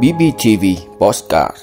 BBTV 0.00 0.64
Postcard 0.98 1.56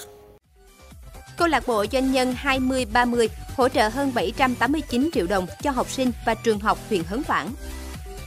Câu 1.37 1.47
lạc 1.47 1.67
bộ 1.67 1.85
doanh 1.91 2.11
nhân 2.11 2.33
2030 2.37 3.29
hỗ 3.57 3.69
trợ 3.69 3.89
hơn 3.89 4.11
789 4.13 5.09
triệu 5.13 5.27
đồng 5.27 5.47
cho 5.61 5.71
học 5.71 5.89
sinh 5.89 6.11
và 6.25 6.33
trường 6.33 6.59
học 6.59 6.77
huyện 6.89 7.03
Hớn 7.03 7.21
Quản. 7.27 7.53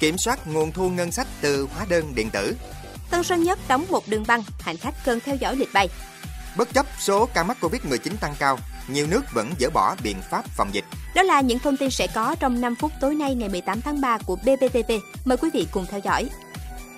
Kiểm 0.00 0.18
soát 0.18 0.46
nguồn 0.46 0.72
thu 0.72 0.90
ngân 0.90 1.12
sách 1.12 1.26
từ 1.40 1.68
hóa 1.74 1.86
đơn 1.88 2.14
điện 2.14 2.30
tử. 2.30 2.56
Tân 3.10 3.22
Sơn 3.22 3.42
Nhất 3.42 3.58
đóng 3.68 3.84
một 3.90 4.08
đường 4.08 4.24
băng, 4.26 4.42
hành 4.60 4.76
khách 4.76 4.94
cần 5.04 5.20
theo 5.24 5.36
dõi 5.36 5.56
lịch 5.56 5.72
bay. 5.74 5.88
Bất 6.56 6.74
chấp 6.74 6.86
số 6.98 7.28
ca 7.34 7.42
mắc 7.42 7.56
Covid-19 7.60 8.12
tăng 8.20 8.34
cao, 8.38 8.58
nhiều 8.88 9.06
nước 9.06 9.22
vẫn 9.34 9.50
dỡ 9.60 9.70
bỏ 9.70 9.96
biện 10.02 10.16
pháp 10.30 10.44
phòng 10.56 10.68
dịch. 10.72 10.84
Đó 11.14 11.22
là 11.22 11.40
những 11.40 11.58
thông 11.58 11.76
tin 11.76 11.90
sẽ 11.90 12.06
có 12.06 12.36
trong 12.40 12.60
5 12.60 12.74
phút 12.74 12.92
tối 13.00 13.14
nay 13.14 13.34
ngày 13.34 13.48
18 13.48 13.80
tháng 13.80 14.00
3 14.00 14.18
của 14.18 14.36
BBTV. 14.36 14.92
Mời 15.24 15.36
quý 15.36 15.50
vị 15.52 15.66
cùng 15.72 15.86
theo 15.86 16.00
dõi. 16.04 16.28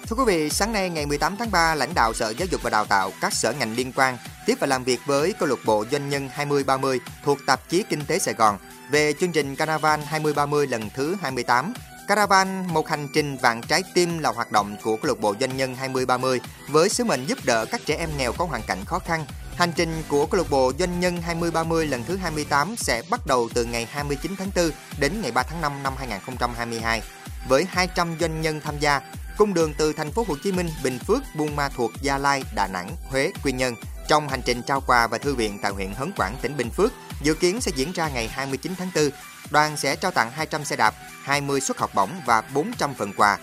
Thưa 0.08 0.16
quý 0.16 0.24
vị, 0.26 0.50
sáng 0.50 0.72
nay 0.72 0.90
ngày 0.90 1.06
18 1.06 1.36
tháng 1.36 1.50
3, 1.50 1.74
lãnh 1.74 1.94
đạo 1.94 2.14
Sở 2.14 2.30
Giáo 2.30 2.48
dục 2.50 2.62
và 2.62 2.70
Đào 2.70 2.84
tạo, 2.84 3.12
các 3.20 3.32
sở 3.32 3.52
ngành 3.52 3.76
liên 3.76 3.92
quan 3.96 4.18
tiếp 4.46 4.54
và 4.60 4.66
làm 4.66 4.84
việc 4.84 5.00
với 5.06 5.32
câu 5.32 5.48
lạc 5.48 5.58
bộ 5.64 5.84
doanh 5.92 6.08
nhân 6.08 6.28
2030 6.32 7.00
thuộc 7.24 7.38
tạp 7.46 7.68
chí 7.68 7.84
Kinh 7.88 8.04
tế 8.06 8.18
Sài 8.18 8.34
Gòn 8.34 8.58
về 8.90 9.12
chương 9.20 9.32
trình 9.32 9.56
Caravan 9.56 10.00
2030 10.02 10.66
lần 10.66 10.90
thứ 10.94 11.16
28. 11.20 11.72
Caravan, 12.08 12.66
một 12.66 12.88
hành 12.88 13.08
trình 13.14 13.36
vạn 13.36 13.62
trái 13.62 13.82
tim 13.94 14.18
là 14.18 14.30
hoạt 14.30 14.52
động 14.52 14.76
của 14.82 14.96
câu 14.96 15.08
lạc 15.08 15.20
bộ 15.20 15.34
doanh 15.40 15.56
nhân 15.56 15.74
2030 15.74 16.40
với 16.68 16.88
sứ 16.88 17.04
mệnh 17.04 17.26
giúp 17.26 17.38
đỡ 17.44 17.66
các 17.70 17.80
trẻ 17.86 17.96
em 17.96 18.10
nghèo 18.18 18.32
có 18.32 18.44
hoàn 18.44 18.62
cảnh 18.62 18.84
khó 18.84 18.98
khăn. 18.98 19.26
Hành 19.56 19.72
trình 19.76 20.02
của 20.08 20.26
câu 20.26 20.38
lạc 20.38 20.50
bộ 20.50 20.72
doanh 20.78 21.00
nhân 21.00 21.22
2030 21.22 21.86
lần 21.86 22.04
thứ 22.04 22.16
28 22.16 22.76
sẽ 22.76 23.02
bắt 23.10 23.20
đầu 23.26 23.48
từ 23.54 23.64
ngày 23.64 23.88
29 23.90 24.36
tháng 24.38 24.50
4 24.56 24.70
đến 25.00 25.12
ngày 25.22 25.32
3 25.32 25.42
tháng 25.42 25.60
5 25.60 25.82
năm 25.82 25.92
2022 25.98 27.02
với 27.48 27.66
200 27.70 28.16
doanh 28.20 28.40
nhân 28.40 28.60
tham 28.64 28.74
gia 28.80 29.00
cung 29.38 29.54
đường 29.54 29.74
từ 29.78 29.92
thành 29.92 30.12
phố 30.12 30.24
Hồ 30.28 30.36
Chí 30.42 30.52
Minh, 30.52 30.68
Bình 30.82 30.98
Phước, 30.98 31.22
Buôn 31.34 31.56
Ma 31.56 31.68
Thuột, 31.68 31.90
Gia 32.00 32.18
Lai, 32.18 32.42
Đà 32.54 32.66
Nẵng, 32.66 32.96
Huế, 33.10 33.32
Quy 33.44 33.52
Nhơn. 33.52 33.74
Trong 34.08 34.28
hành 34.28 34.42
trình 34.44 34.62
trao 34.62 34.80
quà 34.80 35.06
và 35.06 35.18
thư 35.18 35.34
viện 35.34 35.58
tại 35.62 35.72
huyện 35.72 35.92
Hớn 35.92 36.12
Quản, 36.16 36.36
tỉnh 36.42 36.56
Bình 36.56 36.70
Phước, 36.70 36.92
dự 37.22 37.34
kiến 37.34 37.60
sẽ 37.60 37.72
diễn 37.76 37.92
ra 37.92 38.08
ngày 38.08 38.28
29 38.28 38.72
tháng 38.78 38.90
4. 38.94 39.10
Đoàn 39.50 39.76
sẽ 39.76 39.96
trao 39.96 40.10
tặng 40.10 40.30
200 40.30 40.64
xe 40.64 40.76
đạp, 40.76 40.94
20 41.22 41.60
suất 41.60 41.78
học 41.78 41.90
bổng 41.94 42.10
và 42.26 42.40
400 42.40 42.94
phần 42.94 43.12
quà, 43.16 43.38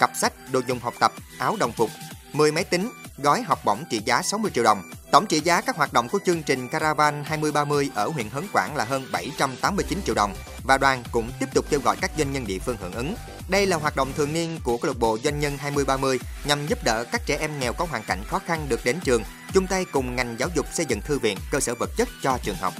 cặp 0.00 0.10
sách, 0.16 0.32
đồ 0.52 0.60
dùng 0.66 0.78
học 0.78 0.94
tập, 1.00 1.12
áo 1.38 1.56
đồng 1.60 1.72
phục, 1.72 1.90
10 2.34 2.52
máy 2.52 2.64
tính, 2.64 2.90
gói 3.18 3.42
học 3.42 3.58
bổng 3.64 3.84
trị 3.90 4.00
giá 4.04 4.22
60 4.22 4.50
triệu 4.54 4.64
đồng. 4.64 4.82
Tổng 5.10 5.26
trị 5.26 5.40
giá 5.40 5.60
các 5.60 5.76
hoạt 5.76 5.92
động 5.92 6.08
của 6.08 6.18
chương 6.26 6.42
trình 6.42 6.68
Caravan 6.68 7.24
2030 7.24 7.90
ở 7.94 8.08
huyện 8.08 8.28
Hớn 8.28 8.44
Quản 8.52 8.76
là 8.76 8.84
hơn 8.84 9.06
789 9.12 10.00
triệu 10.06 10.14
đồng 10.14 10.34
và 10.64 10.78
đoàn 10.78 11.02
cũng 11.12 11.30
tiếp 11.40 11.46
tục 11.54 11.64
kêu 11.70 11.80
gọi 11.80 11.96
các 12.00 12.10
doanh 12.18 12.32
nhân 12.32 12.46
địa 12.46 12.58
phương 12.58 12.76
hưởng 12.80 12.92
ứng. 12.92 13.14
Đây 13.48 13.66
là 13.66 13.76
hoạt 13.76 13.96
động 13.96 14.12
thường 14.16 14.32
niên 14.32 14.58
của 14.64 14.76
câu 14.76 14.88
lạc 14.88 14.98
bộ 14.98 15.18
doanh 15.24 15.40
nhân 15.40 15.58
2030 15.58 16.18
nhằm 16.44 16.66
giúp 16.66 16.78
đỡ 16.84 17.04
các 17.12 17.26
trẻ 17.26 17.36
em 17.40 17.50
nghèo 17.60 17.72
có 17.72 17.86
hoàn 17.90 18.02
cảnh 18.02 18.22
khó 18.26 18.38
khăn 18.38 18.66
được 18.68 18.80
đến 18.84 18.96
trường, 19.04 19.22
chung 19.52 19.66
tay 19.66 19.84
cùng 19.92 20.16
ngành 20.16 20.36
giáo 20.38 20.48
dục 20.54 20.66
xây 20.72 20.86
dựng 20.86 21.00
thư 21.00 21.18
viện, 21.18 21.38
cơ 21.50 21.60
sở 21.60 21.74
vật 21.74 21.90
chất 21.96 22.08
cho 22.22 22.38
trường 22.42 22.56
học. 22.60 22.74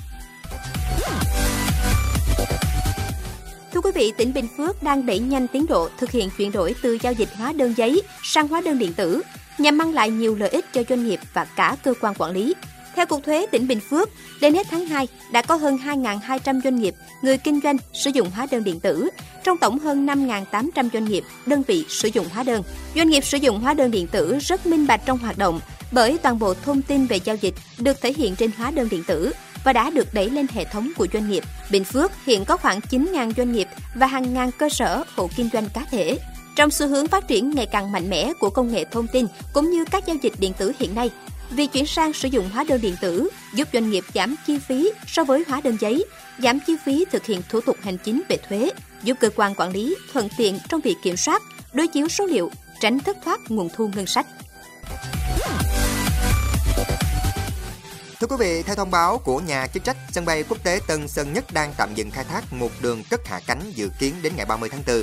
Thưa 3.73 3.81
quý 3.81 3.91
vị, 3.95 4.13
tỉnh 4.17 4.33
Bình 4.33 4.49
Phước 4.57 4.83
đang 4.83 5.07
đẩy 5.07 5.19
nhanh 5.19 5.49
tiến 5.49 5.67
độ 5.67 5.89
thực 5.99 6.11
hiện 6.11 6.31
chuyển 6.39 6.53
đổi 6.53 6.75
từ 6.83 6.99
giao 7.03 7.13
dịch 7.13 7.29
hóa 7.37 7.53
đơn 7.53 7.75
giấy 7.77 8.03
sang 8.23 8.49
hóa 8.49 8.61
đơn 8.61 8.79
điện 8.79 8.93
tử 8.93 9.23
nhằm 9.59 9.79
mang 9.79 9.95
lại 9.95 10.11
nhiều 10.11 10.35
lợi 10.35 10.49
ích 10.49 10.73
cho 10.73 10.83
doanh 10.89 11.07
nghiệp 11.07 11.21
và 11.35 11.45
cả 11.45 11.77
cơ 11.85 11.95
quan 12.01 12.15
quản 12.19 12.33
lý. 12.33 12.55
Theo 12.95 13.07
Cục 13.07 13.25
Thuế 13.25 13.47
tỉnh 13.51 13.69
Bình 13.69 13.81
Phước, 13.81 14.11
đến 14.41 14.55
hết 14.55 14.67
tháng 14.71 14.87
2 14.87 15.09
đã 15.33 15.43
có 15.43 15.57
hơn 15.57 15.77
2.200 15.77 16.61
doanh 16.65 16.77
nghiệp, 16.77 16.95
người 17.23 17.39
kinh 17.39 17.61
doanh 17.61 17.77
sử 17.93 18.11
dụng 18.11 18.31
hóa 18.31 18.47
đơn 18.51 18.65
điện 18.65 18.81
tử, 18.81 19.09
trong 19.45 19.59
tổng 19.59 19.79
hơn 19.79 20.07
5.800 20.07 20.89
doanh 20.93 21.05
nghiệp, 21.05 21.25
đơn 21.47 21.63
vị 21.67 21.85
sử 21.89 22.09
dụng 22.15 22.27
hóa 22.33 22.43
đơn. 22.43 22.63
Doanh 22.97 23.11
nghiệp 23.11 23.25
sử 23.25 23.39
dụng 23.39 23.61
hóa 23.61 23.75
đơn 23.75 23.91
điện 23.91 24.07
tử 24.07 24.39
rất 24.39 24.67
minh 24.67 24.87
bạch 24.87 25.01
trong 25.07 25.19
hoạt 25.19 25.39
động 25.39 25.61
bởi 25.93 26.19
toàn 26.19 26.39
bộ 26.39 26.55
thông 26.55 26.83
tin 26.83 27.07
về 27.07 27.17
giao 27.25 27.37
dịch 27.37 27.55
được 27.79 28.01
thể 28.01 28.13
hiện 28.13 28.37
trên 28.37 28.51
hóa 28.57 28.71
đơn 28.71 28.89
điện 28.89 29.03
tử 29.07 29.33
và 29.65 29.73
đã 29.73 29.91
được 29.91 30.15
đẩy 30.15 30.31
lên 30.31 30.47
hệ 30.53 30.65
thống 30.65 30.93
của 30.97 31.07
doanh 31.13 31.31
nghiệp. 31.31 31.45
Bình 31.71 31.85
Phước 31.85 32.11
hiện 32.27 32.45
có 32.45 32.57
khoảng 32.57 32.81
9.000 32.81 33.33
doanh 33.37 33.53
nghiệp 33.53 33.69
và 33.95 34.07
hàng 34.07 34.35
ngàn 34.35 34.51
cơ 34.59 34.69
sở 34.69 35.05
hộ 35.17 35.31
kinh 35.37 35.51
doanh 35.53 35.69
cá 35.75 35.81
thể. 35.91 36.19
Trong 36.57 36.70
xu 36.70 36.89
hướng 36.89 37.07
phát 37.07 37.29
triển 37.29 37.51
ngày 37.51 37.67
càng 37.67 37.92
mạnh 37.92 38.11
mẽ 38.11 38.33
của 38.41 38.51
công 38.51 38.73
nghệ 38.73 38.85
thông 38.85 39.07
tin 39.07 39.27
cũng 39.53 39.70
như 39.70 39.85
các 39.91 40.07
giao 40.07 40.17
dịch 40.23 40.33
điện 40.39 40.53
tử 40.59 40.73
hiện 40.79 40.95
nay, 40.95 41.11
Việc 41.51 41.73
chuyển 41.73 41.87
sang 41.87 42.13
sử 42.13 42.29
dụng 42.29 42.51
hóa 42.51 42.65
đơn 42.69 42.81
điện 42.81 42.97
tử 43.01 43.29
giúp 43.55 43.69
doanh 43.73 43.91
nghiệp 43.91 44.05
giảm 44.15 44.35
chi 44.47 44.59
phí 44.59 44.93
so 45.07 45.25
với 45.25 45.45
hóa 45.48 45.61
đơn 45.64 45.77
giấy, 45.81 46.05
giảm 46.39 46.59
chi 46.67 46.77
phí 46.85 47.05
thực 47.13 47.25
hiện 47.25 47.43
thủ 47.48 47.61
tục 47.61 47.77
hành 47.83 47.98
chính 47.98 48.23
về 48.29 48.37
thuế, 48.48 48.70
giúp 49.03 49.17
cơ 49.20 49.31
quan 49.37 49.55
quản 49.55 49.73
lý 49.73 49.97
thuận 50.13 50.29
tiện 50.37 50.59
trong 50.69 50.81
việc 50.81 50.97
kiểm 51.03 51.17
soát, 51.17 51.43
đối 51.73 51.89
chiếu 51.89 52.09
số 52.09 52.27
liệu, 52.27 52.51
tránh 52.81 53.01
thất 53.01 53.17
thoát 53.25 53.41
nguồn 53.48 53.69
thu 53.75 53.91
ngân 53.95 54.07
sách. 54.07 54.27
Thưa 58.20 58.27
quý 58.27 58.37
vị, 58.39 58.63
theo 58.63 58.77
thông 58.77 58.91
báo 58.91 59.19
của 59.19 59.41
nhà 59.41 59.67
chức 59.67 59.85
trách, 59.85 59.97
sân 60.13 60.25
bay 60.25 60.45
quốc 60.48 60.64
tế 60.64 60.81
Tân 60.87 61.09
Sơn 61.09 61.33
Nhất 61.33 61.45
đang 61.53 61.73
tạm 61.77 61.95
dừng 61.95 62.11
khai 62.11 62.25
thác 62.25 62.53
một 62.53 62.70
đường 62.83 63.03
cất 63.11 63.27
hạ 63.27 63.41
cánh 63.47 63.61
dự 63.75 63.91
kiến 63.98 64.14
đến 64.23 64.33
ngày 64.37 64.47
30 64.47 64.69
tháng 64.69 64.83
4. 64.87 65.03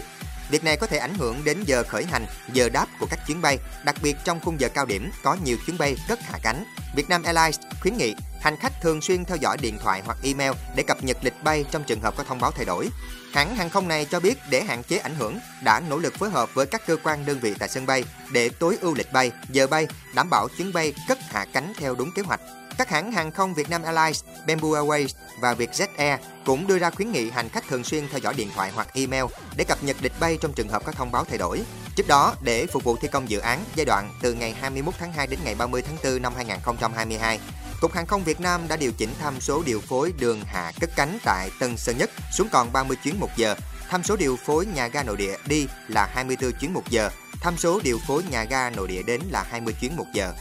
Việc 0.52 0.64
này 0.64 0.78
có 0.78 0.88
thể 0.88 0.98
ảnh 0.98 1.14
hưởng 1.14 1.44
đến 1.44 1.64
giờ 1.66 1.84
khởi 1.88 2.06
hành, 2.06 2.26
giờ 2.54 2.70
đáp 2.70 2.88
của 3.00 3.08
các 3.10 3.20
chuyến 3.28 3.42
bay, 3.42 3.58
đặc 3.84 3.96
biệt 4.04 4.18
trong 4.24 4.40
khung 4.40 4.60
giờ 4.60 4.70
cao 4.70 4.86
điểm 4.86 5.12
có 5.24 5.38
nhiều 5.44 5.58
chuyến 5.66 5.78
bay 5.78 5.96
cất 6.08 6.20
hạ 6.22 6.40
cánh. 6.44 6.64
Vietnam 6.96 7.24
Airlines 7.24 7.60
khuyến 7.82 7.98
nghị 7.98 8.16
hành 8.42 8.58
khách 8.58 8.82
thường 8.82 9.02
xuyên 9.02 9.26
theo 9.26 9.38
dõi 9.38 9.58
điện 9.62 9.78
thoại 9.84 10.02
hoặc 10.06 10.18
email 10.24 10.52
để 10.76 10.84
cập 10.84 11.04
nhật 11.04 11.18
lịch 11.22 11.44
bay 11.44 11.66
trong 11.72 11.84
trường 11.84 12.02
hợp 12.02 12.14
có 12.18 12.24
thông 12.24 12.40
báo 12.40 12.52
thay 12.52 12.66
đổi. 12.66 12.90
Hãng 13.34 13.56
hàng 13.56 13.70
không 13.70 13.88
này 13.88 14.06
cho 14.12 14.20
biết 14.20 14.38
để 14.50 14.64
hạn 14.64 14.84
chế 14.84 14.98
ảnh 14.98 15.16
hưởng, 15.16 15.40
đã 15.64 15.80
nỗ 15.90 15.98
lực 15.98 16.14
phối 16.14 16.30
hợp 16.30 16.54
với 16.54 16.66
các 16.66 16.82
cơ 16.88 16.98
quan 17.04 17.26
đơn 17.26 17.40
vị 17.40 17.54
tại 17.60 17.70
sân 17.70 17.86
bay 17.86 18.04
để 18.32 18.50
tối 18.50 18.78
ưu 18.82 18.96
lịch 18.96 19.14
bay, 19.14 19.32
giờ 19.50 19.68
bay, 19.68 19.88
đảm 20.16 20.30
bảo 20.30 20.48
chuyến 20.58 20.74
bay 20.74 20.94
cất 21.08 21.20
hạ 21.30 21.46
cánh 21.54 21.74
theo 21.78 21.96
đúng 21.96 22.12
kế 22.16 22.22
hoạch. 22.22 22.42
Các 22.82 22.90
hãng 22.90 23.12
hàng 23.12 23.32
không 23.32 23.54
Vietnam 23.54 23.84
Airlines, 23.84 24.24
Bamboo 24.48 24.68
Airways 24.68 25.08
và 25.40 25.54
Vietjet 25.54 25.88
Air 25.98 26.20
cũng 26.46 26.68
đưa 26.68 26.80
ra 26.80 26.90
khuyến 26.90 27.12
nghị 27.12 27.30
hành 27.30 27.50
khách 27.50 27.68
thường 27.68 27.84
xuyên 27.84 28.08
theo 28.10 28.20
dõi 28.20 28.34
điện 28.38 28.50
thoại 28.56 28.72
hoặc 28.76 28.88
email 28.94 29.24
để 29.58 29.64
cập 29.64 29.84
nhật 29.84 29.98
lịch 30.02 30.20
bay 30.20 30.38
trong 30.42 30.54
trường 30.54 30.70
hợp 30.70 30.86
có 30.86 30.92
thông 30.92 31.12
báo 31.12 31.26
thay 31.26 31.38
đổi. 31.38 31.62
Trước 31.96 32.08
đó, 32.08 32.36
để 32.42 32.66
phục 32.66 32.84
vụ 32.84 32.98
thi 32.98 33.08
công 33.12 33.30
dự 33.30 33.40
án 33.40 33.64
giai 33.76 33.86
đoạn 33.86 34.14
từ 34.22 34.34
ngày 34.34 34.56
21 34.62 34.94
tháng 35.00 35.14
2 35.14 35.28
đến 35.28 35.40
ngày 35.44 35.56
30 35.56 35.82
tháng 35.82 35.98
4 36.04 36.22
năm 36.22 36.34
2022, 36.36 37.40
Cục 37.82 37.94
Hàng 37.94 38.06
không 38.06 38.24
Việt 38.24 38.40
Nam 38.40 38.68
đã 38.68 38.76
điều 38.76 38.92
chỉnh 38.92 39.10
tham 39.20 39.42
số 39.42 39.64
điều 39.66 39.80
phối 39.80 40.14
đường 40.20 40.42
hạ 40.46 40.72
cất 40.80 40.90
cánh 40.96 41.18
tại 41.24 41.50
Tân 41.60 41.78
Sơn 41.78 41.98
Nhất 41.98 42.10
xuống 42.38 42.48
còn 42.52 42.74
30 42.74 42.98
chuyến 43.04 43.20
một 43.20 43.30
giờ, 43.38 43.56
tham 43.90 44.04
số 44.04 44.16
điều 44.16 44.36
phối 44.46 44.66
nhà 44.66 44.88
ga 44.88 45.04
nội 45.04 45.18
địa 45.18 45.36
đi 45.48 45.68
là 45.88 46.10
24 46.14 46.52
chuyến 46.52 46.74
một 46.74 46.90
giờ, 46.90 47.10
tham 47.42 47.58
số 47.58 47.80
điều 47.84 48.00
phối 48.08 48.24
nhà 48.32 48.44
ga 48.44 48.70
nội 48.70 48.88
địa 48.88 49.04
đến 49.04 49.22
là 49.30 49.46
20 49.50 49.74
chuyến 49.82 49.96
một 49.96 50.06
giờ. 50.14 50.34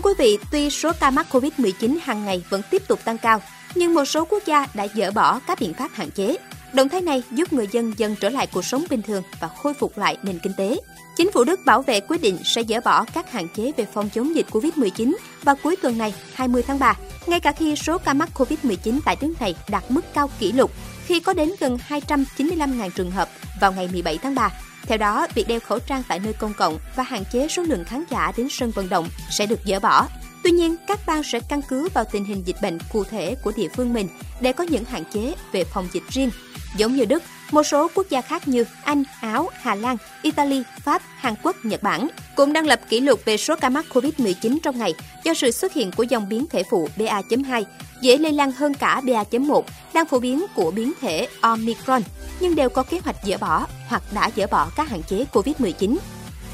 Thưa 0.00 0.10
quý 0.10 0.14
vị, 0.18 0.38
tuy 0.50 0.70
số 0.70 0.92
ca 1.00 1.10
mắc 1.10 1.26
COVID-19 1.30 1.98
hàng 2.02 2.24
ngày 2.24 2.42
vẫn 2.48 2.62
tiếp 2.70 2.82
tục 2.88 3.00
tăng 3.04 3.18
cao, 3.18 3.42
nhưng 3.74 3.94
một 3.94 4.04
số 4.04 4.24
quốc 4.24 4.42
gia 4.46 4.66
đã 4.74 4.86
dỡ 4.94 5.10
bỏ 5.10 5.40
các 5.46 5.60
biện 5.60 5.74
pháp 5.74 5.90
hạn 5.94 6.10
chế. 6.10 6.36
Động 6.72 6.88
thái 6.88 7.00
này 7.00 7.22
giúp 7.30 7.52
người 7.52 7.68
dân 7.72 7.92
dần 7.96 8.16
trở 8.20 8.28
lại 8.28 8.46
cuộc 8.46 8.64
sống 8.64 8.84
bình 8.90 9.02
thường 9.02 9.22
và 9.40 9.48
khôi 9.48 9.74
phục 9.74 9.98
lại 9.98 10.16
nền 10.22 10.38
kinh 10.38 10.52
tế. 10.56 10.76
Chính 11.16 11.32
phủ 11.32 11.44
Đức 11.44 11.60
bảo 11.66 11.82
vệ 11.82 12.00
quyết 12.00 12.22
định 12.22 12.38
sẽ 12.44 12.62
dỡ 12.68 12.80
bỏ 12.80 13.04
các 13.14 13.32
hạn 13.32 13.48
chế 13.56 13.72
về 13.76 13.86
phòng 13.94 14.10
chống 14.14 14.36
dịch 14.36 14.46
COVID-19 14.50 15.14
vào 15.42 15.56
cuối 15.62 15.76
tuần 15.76 15.98
này, 15.98 16.14
20 16.34 16.62
tháng 16.62 16.78
3, 16.78 16.96
ngay 17.26 17.40
cả 17.40 17.52
khi 17.52 17.76
số 17.76 17.98
ca 17.98 18.14
mắc 18.14 18.28
COVID-19 18.34 19.00
tại 19.04 19.16
nước 19.20 19.34
này 19.40 19.54
đạt 19.68 19.84
mức 19.88 20.14
cao 20.14 20.30
kỷ 20.38 20.52
lục 20.52 20.70
khi 21.06 21.20
có 21.20 21.32
đến 21.32 21.52
gần 21.60 21.78
295.000 21.88 22.90
trường 22.90 23.10
hợp 23.10 23.28
vào 23.60 23.72
ngày 23.72 23.88
17 23.92 24.18
tháng 24.18 24.34
3. 24.34 24.50
Theo 24.90 24.98
đó, 24.98 25.26
việc 25.34 25.48
đeo 25.48 25.60
khẩu 25.60 25.78
trang 25.78 26.02
tại 26.08 26.18
nơi 26.18 26.32
công 26.32 26.54
cộng 26.54 26.78
và 26.96 27.02
hạn 27.02 27.24
chế 27.32 27.48
số 27.48 27.62
lượng 27.62 27.84
khán 27.84 28.04
giả 28.10 28.32
đến 28.36 28.48
sân 28.50 28.70
vận 28.70 28.88
động 28.88 29.08
sẽ 29.30 29.46
được 29.46 29.60
dỡ 29.64 29.80
bỏ. 29.80 30.06
Tuy 30.42 30.50
nhiên, 30.50 30.76
các 30.86 31.00
bang 31.06 31.22
sẽ 31.22 31.40
căn 31.40 31.60
cứ 31.68 31.88
vào 31.94 32.04
tình 32.12 32.24
hình 32.24 32.46
dịch 32.46 32.56
bệnh 32.62 32.78
cụ 32.92 33.04
thể 33.04 33.34
của 33.44 33.52
địa 33.56 33.68
phương 33.76 33.92
mình 33.92 34.08
để 34.40 34.52
có 34.52 34.64
những 34.64 34.84
hạn 34.84 35.04
chế 35.12 35.34
về 35.52 35.64
phòng 35.64 35.88
dịch 35.92 36.02
riêng. 36.08 36.30
Giống 36.76 36.96
như 36.96 37.04
Đức, 37.04 37.22
một 37.50 37.62
số 37.62 37.88
quốc 37.94 38.06
gia 38.10 38.20
khác 38.20 38.48
như 38.48 38.64
Anh, 38.84 39.02
Áo, 39.20 39.48
Hà 39.60 39.74
Lan, 39.74 39.96
Italy, 40.22 40.62
Pháp, 40.84 41.02
Hàn 41.16 41.34
Quốc, 41.42 41.56
Nhật 41.62 41.82
Bản 41.82 42.08
cũng 42.36 42.52
đang 42.52 42.66
lập 42.66 42.80
kỷ 42.88 43.00
lục 43.00 43.20
về 43.24 43.36
số 43.36 43.54
ca 43.60 43.68
mắc 43.68 43.86
COVID-19 43.92 44.58
trong 44.62 44.78
ngày 44.78 44.94
do 45.24 45.34
sự 45.34 45.50
xuất 45.50 45.72
hiện 45.72 45.90
của 45.96 46.02
dòng 46.02 46.28
biến 46.28 46.46
thể 46.46 46.62
phụ 46.70 46.88
BA.2 46.96 47.64
dễ 48.00 48.18
lây 48.18 48.32
lan 48.32 48.52
hơn 48.52 48.74
cả 48.74 49.00
BA.1 49.04 49.62
đang 49.92 50.06
phổ 50.06 50.18
biến 50.18 50.46
của 50.54 50.70
biến 50.70 50.92
thể 51.00 51.28
Omicron, 51.40 52.02
nhưng 52.40 52.54
đều 52.54 52.68
có 52.68 52.82
kế 52.82 53.00
hoạch 53.04 53.16
dỡ 53.26 53.36
bỏ 53.38 53.66
hoặc 53.88 54.02
đã 54.14 54.30
dỡ 54.36 54.46
bỏ 54.46 54.68
các 54.76 54.88
hạn 54.88 55.02
chế 55.02 55.24
COVID-19. 55.32 55.96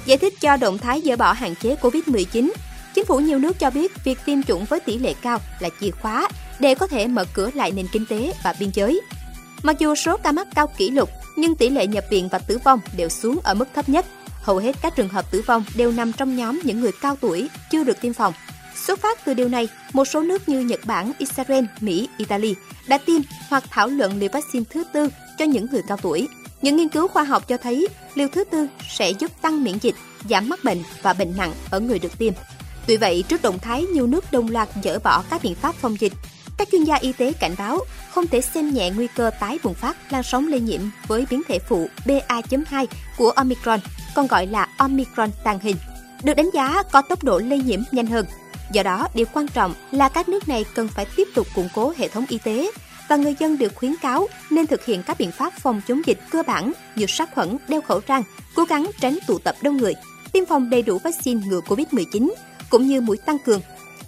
Giải 0.06 0.19
thích 0.19 0.34
cho 0.40 0.56
động 0.56 0.78
thái 0.78 1.02
dỡ 1.04 1.16
bỏ 1.16 1.32
hạn 1.32 1.54
chế 1.62 1.76
COVID-19, 1.82 2.52
chính 2.94 3.04
phủ 3.04 3.19
nhiều 3.19 3.38
nước 3.38 3.58
cho 3.58 3.70
biết 3.70 4.04
việc 4.04 4.19
tiêm 4.25 4.42
chủng 4.42 4.64
với 4.64 4.81
tỷ 4.81 4.99
lệ 4.99 5.14
cao 5.22 5.38
là 5.60 5.69
chìa 5.81 5.90
khóa 5.90 6.28
để 6.58 6.75
có 6.75 6.87
thể 6.87 7.06
mở 7.06 7.25
cửa 7.34 7.50
lại 7.54 7.72
nền 7.72 7.87
kinh 7.92 8.06
tế 8.06 8.32
và 8.44 8.54
biên 8.60 8.70
giới. 8.75 9.00
Mặc 9.62 9.78
dù 9.78 9.94
số 9.94 10.16
ca 10.16 10.32
mắc 10.32 10.48
cao 10.54 10.66
kỷ 10.76 10.90
lục, 10.90 11.10
nhưng 11.36 11.54
tỷ 11.54 11.70
lệ 11.70 11.86
nhập 11.86 12.04
viện 12.10 12.28
và 12.28 12.38
tử 12.38 12.58
vong 12.64 12.80
đều 12.96 13.08
xuống 13.08 13.38
ở 13.42 13.54
mức 13.54 13.68
thấp 13.74 13.88
nhất. 13.88 14.06
Hầu 14.42 14.58
hết 14.58 14.76
các 14.82 14.96
trường 14.96 15.08
hợp 15.08 15.30
tử 15.30 15.42
vong 15.46 15.64
đều 15.76 15.92
nằm 15.92 16.12
trong 16.12 16.36
nhóm 16.36 16.60
những 16.64 16.80
người 16.80 16.92
cao 17.00 17.16
tuổi 17.20 17.48
chưa 17.70 17.84
được 17.84 18.00
tiêm 18.00 18.12
phòng. 18.12 18.34
Xuất 18.86 19.00
phát 19.00 19.24
từ 19.24 19.34
điều 19.34 19.48
này, 19.48 19.68
một 19.92 20.04
số 20.04 20.20
nước 20.20 20.48
như 20.48 20.60
Nhật 20.60 20.80
Bản, 20.84 21.12
Israel, 21.18 21.64
Mỹ, 21.80 22.08
Italy 22.18 22.54
đã 22.88 22.98
tiêm 22.98 23.20
hoặc 23.48 23.64
thảo 23.70 23.88
luận 23.88 24.18
liều 24.18 24.28
vaccine 24.32 24.64
thứ 24.70 24.84
tư 24.92 25.08
cho 25.38 25.44
những 25.44 25.66
người 25.72 25.82
cao 25.88 25.98
tuổi. 26.02 26.28
Những 26.62 26.76
nghiên 26.76 26.88
cứu 26.88 27.08
khoa 27.08 27.24
học 27.24 27.48
cho 27.48 27.56
thấy 27.56 27.88
liều 28.14 28.28
thứ 28.32 28.44
tư 28.44 28.66
sẽ 28.90 29.10
giúp 29.10 29.30
tăng 29.42 29.64
miễn 29.64 29.78
dịch, 29.78 29.94
giảm 30.30 30.48
mắc 30.48 30.64
bệnh 30.64 30.82
và 31.02 31.12
bệnh 31.12 31.36
nặng 31.36 31.52
ở 31.70 31.80
người 31.80 31.98
được 31.98 32.18
tiêm. 32.18 32.32
Tuy 32.86 32.96
vậy, 32.96 33.24
trước 33.28 33.42
động 33.42 33.58
thái 33.58 33.82
nhiều 33.82 34.06
nước 34.06 34.32
đồng 34.32 34.50
loạt 34.50 34.68
dỡ 34.84 34.98
bỏ 34.98 35.22
các 35.30 35.42
biện 35.42 35.54
pháp 35.54 35.74
phòng 35.74 35.96
dịch, 36.00 36.12
các 36.56 36.68
chuyên 36.72 36.84
gia 36.84 36.94
y 36.94 37.12
tế 37.12 37.32
cảnh 37.32 37.54
báo 37.58 37.80
không 38.10 38.26
thể 38.26 38.40
xem 38.40 38.74
nhẹ 38.74 38.90
nguy 38.90 39.06
cơ 39.06 39.30
tái 39.40 39.58
bùng 39.62 39.74
phát 39.74 40.12
lan 40.12 40.22
sóng 40.22 40.48
lây 40.48 40.60
nhiễm 40.60 40.80
với 41.06 41.26
biến 41.30 41.42
thể 41.48 41.58
phụ 41.58 41.88
BA.2 42.06 42.86
của 43.16 43.30
Omicron, 43.30 43.80
còn 44.14 44.26
gọi 44.26 44.46
là 44.46 44.68
Omicron 44.76 45.30
tàng 45.44 45.58
hình, 45.58 45.76
được 46.24 46.34
đánh 46.34 46.50
giá 46.54 46.82
có 46.92 47.02
tốc 47.02 47.24
độ 47.24 47.38
lây 47.38 47.58
nhiễm 47.58 47.80
nhanh 47.92 48.06
hơn. 48.06 48.26
Do 48.72 48.82
đó, 48.82 49.08
điều 49.14 49.26
quan 49.32 49.48
trọng 49.48 49.74
là 49.90 50.08
các 50.08 50.28
nước 50.28 50.48
này 50.48 50.64
cần 50.74 50.88
phải 50.88 51.06
tiếp 51.16 51.28
tục 51.34 51.46
củng 51.54 51.68
cố 51.74 51.92
hệ 51.96 52.08
thống 52.08 52.24
y 52.28 52.38
tế 52.38 52.70
và 53.08 53.16
người 53.16 53.34
dân 53.38 53.58
được 53.58 53.74
khuyến 53.74 53.94
cáo 54.02 54.28
nên 54.50 54.66
thực 54.66 54.84
hiện 54.84 55.02
các 55.02 55.18
biện 55.18 55.32
pháp 55.32 55.52
phòng 55.62 55.80
chống 55.88 56.00
dịch 56.06 56.18
cơ 56.30 56.42
bản 56.46 56.72
như 56.96 57.06
sát 57.06 57.34
khuẩn, 57.34 57.56
đeo 57.68 57.80
khẩu 57.80 58.00
trang, 58.00 58.22
cố 58.54 58.64
gắng 58.64 58.90
tránh 59.00 59.18
tụ 59.26 59.38
tập 59.38 59.56
đông 59.62 59.76
người, 59.76 59.94
tiêm 60.32 60.46
phòng 60.46 60.70
đầy 60.70 60.82
đủ 60.82 60.98
vaccine 60.98 61.46
ngừa 61.46 61.60
Covid-19 61.60 62.32
cũng 62.70 62.86
như 62.86 63.00
mũi 63.00 63.16
tăng 63.16 63.38
cường. 63.38 63.60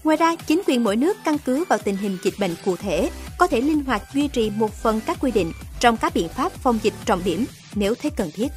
Ngoài 0.05 0.17
ra, 0.17 0.35
chính 0.47 0.63
quyền 0.67 0.85
mỗi 0.85 0.97
nước 0.97 1.17
căn 1.25 1.39
cứ 1.39 1.65
vào 1.69 1.79
tình 1.79 1.97
hình 1.97 2.19
dịch 2.23 2.35
bệnh 2.39 2.55
cụ 2.65 2.77
thể, 2.77 3.11
có 3.39 3.47
thể 3.47 3.61
linh 3.61 3.85
hoạt 3.85 4.03
duy 4.15 4.29
trì 4.29 4.51
một 4.51 4.75
phần 4.75 5.01
các 5.07 5.17
quy 5.21 5.31
định 5.31 5.53
trong 5.81 5.97
các 5.97 6.15
biện 6.15 6.29
pháp 6.29 6.53
phòng 6.53 6.79
dịch 6.83 6.95
trọng 7.05 7.25
điểm 7.25 7.45
nếu 7.75 7.95
thấy 7.95 8.11
cần 8.11 8.31
thiết. 8.35 8.49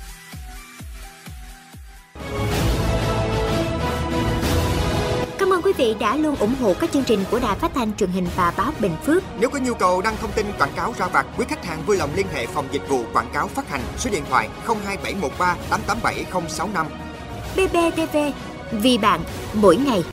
Cảm 5.38 5.54
ơn 5.54 5.62
quý 5.62 5.74
vị 5.78 5.96
đã 6.00 6.16
luôn 6.16 6.36
ủng 6.36 6.56
hộ 6.62 6.74
các 6.80 6.92
chương 6.92 7.04
trình 7.04 7.24
của 7.32 7.40
Đài 7.40 7.58
Phát 7.58 7.72
thanh 7.74 7.96
truyền 7.98 8.10
hình 8.10 8.28
và 8.36 8.54
báo 8.58 8.72
Bình 8.80 8.96
Phước. 9.06 9.24
Nếu 9.40 9.50
có 9.50 9.60
nhu 9.60 9.74
cầu 9.74 10.02
đăng 10.02 10.18
thông 10.18 10.32
tin 10.32 10.46
quảng 10.60 10.74
cáo 10.76 10.94
ra 10.98 11.08
vặt, 11.08 11.26
quý 11.38 11.46
khách 11.50 11.66
hàng 11.66 11.84
vui 11.86 11.98
lòng 11.98 12.10
liên 12.16 12.28
hệ 12.34 12.46
phòng 12.48 12.68
dịch 12.72 12.90
vụ 12.90 13.04
quảng 13.14 13.30
cáo 13.34 13.48
phát 13.48 13.70
hành 13.70 13.82
số 13.98 14.10
điện 14.10 14.24
thoại 14.30 14.50
02713 14.66 15.56
887065. 15.70 16.86
BBTV, 17.56 18.18
vì 18.72 18.98
bạn, 18.98 19.22
mỗi 19.54 19.76
ngày. 19.76 20.04